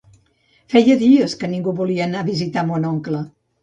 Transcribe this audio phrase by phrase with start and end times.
[0.75, 3.27] Feia dies que ningú volia anar a visitar mon oncle